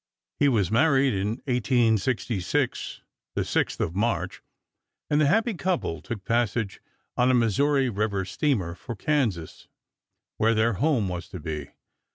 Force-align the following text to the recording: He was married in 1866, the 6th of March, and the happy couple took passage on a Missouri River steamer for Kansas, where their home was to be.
He 0.39 0.47
was 0.49 0.71
married 0.71 1.13
in 1.13 1.41
1866, 1.45 3.01
the 3.35 3.41
6th 3.41 3.79
of 3.79 3.93
March, 3.93 4.41
and 5.11 5.21
the 5.21 5.27
happy 5.27 5.53
couple 5.53 6.01
took 6.01 6.25
passage 6.25 6.81
on 7.15 7.29
a 7.29 7.35
Missouri 7.35 7.87
River 7.87 8.25
steamer 8.25 8.73
for 8.73 8.95
Kansas, 8.95 9.67
where 10.37 10.55
their 10.55 10.73
home 10.73 11.07
was 11.07 11.27
to 11.29 11.39
be. 11.39 11.73